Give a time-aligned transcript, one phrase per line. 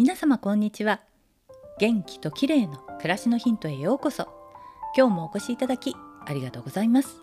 [0.00, 1.02] 皆様こんにちは。
[1.78, 4.28] 元気と綺麗の暮らしのヒントへようこそ。
[4.96, 7.20] 今日もお越しいただきありがとうございます。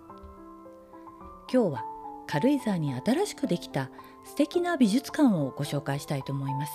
[1.51, 1.83] 今日は
[2.27, 3.89] 軽井沢に新しくできた
[4.25, 6.73] 素敵な美術館をご紹介したいと思います。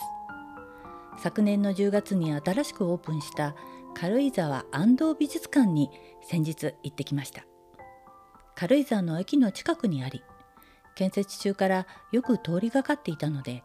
[1.18, 3.54] 昨年の10月に新しくオープンした
[3.94, 5.88] 軽井沢安藤美術館に
[6.20, 7.46] 先日行ってきました。
[8.56, 10.24] 軽井沢の駅の近くにあり
[10.96, 13.62] 建設中からよく通りがかっていたので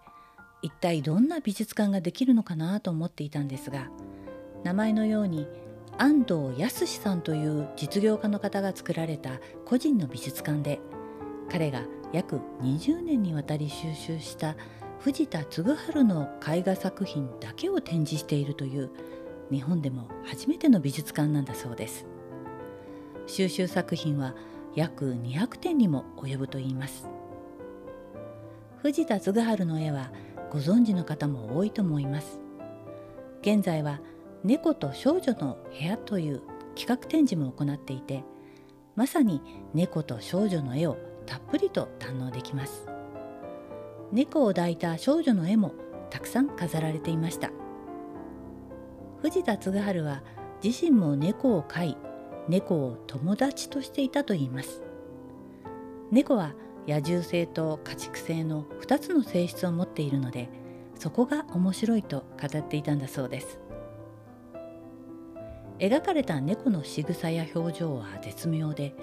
[0.62, 3.90] 一体どんな美術館ができるのかなと思っていたんですが
[4.64, 5.48] 名前のように
[5.98, 10.80] 安藤康さんという実業家の方が作られた個人の美術館で
[11.50, 14.56] 彼が約20年にわたり収集した
[15.00, 15.64] 藤田嗣治
[16.04, 18.90] の絵画作品だけを展示しているという
[19.52, 22.06] 日本でも初めての美術館なんだそうです。
[23.28, 24.36] 収集作品は
[24.76, 27.08] 約200点にも及ぶといいます。
[28.82, 30.12] 藤田嗣治の絵は
[30.52, 32.40] ご存知の方も多いと思います。
[33.42, 34.00] 現在は
[34.44, 36.42] 猫と少女の部屋という
[36.76, 38.24] 企画展示も行っていて
[38.96, 39.42] まさに
[39.74, 42.88] 猫と少女の絵をたっぷりと堪能できます。
[44.12, 45.74] 猫を抱いた少女の絵も
[46.10, 47.52] たくさん飾られていました。
[49.22, 50.24] 藤田嗣治は
[50.64, 51.98] 自身も猫を飼い
[52.48, 54.82] 猫を友達としていたといいます。
[56.12, 56.54] 猫は
[56.88, 60.50] 野獣性と家畜性の2つの性質を持っているので
[60.96, 63.60] そこが面白いと語っていたんだそうです。
[65.80, 68.96] 描かれた猫の仕草や表情は絶妙で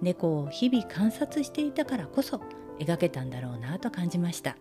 [0.00, 2.40] 猫を日々観察していたからこそ
[2.78, 4.56] 描けたんだろうなと感じました。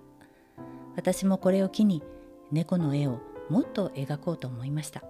[0.95, 2.03] 私もこれを機に
[2.51, 3.19] 猫の絵を
[3.49, 5.03] もっと描こうと思いました。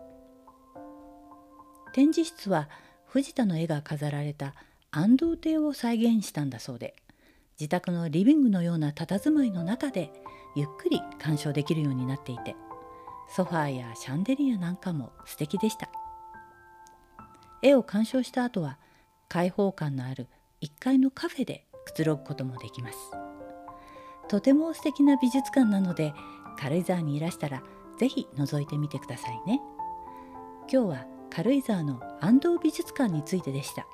[1.94, 2.70] 展示室は
[3.06, 4.56] 藤田の絵が飾られた
[4.92, 6.96] 安藤亭を再現したんだそうで
[7.60, 10.12] 自宅のリビングのような佇まいの中で
[10.56, 12.56] ゆっくり鑑賞できるようになっていて
[13.30, 15.90] ソファーやシャンデリアなんかも素敵でした。
[17.62, 18.78] 絵を鑑賞した後は
[19.30, 20.28] 開放感のある
[20.62, 22.98] 1階のカフェでくつろぐこともできます。
[24.28, 26.14] とても素敵な美術館なので
[26.60, 27.64] 軽井沢にいらしたら
[27.98, 29.62] 是非覗いてみてくださいね。
[30.72, 33.88] 今日は軽井沢の安藤美術館についてでした。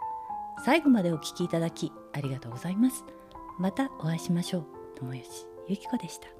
[0.65, 3.05] 最後までお聴きいただきありがとうございます。
[3.59, 4.65] またお会いしましょう。
[4.95, 6.38] 友吉ゆきこでした。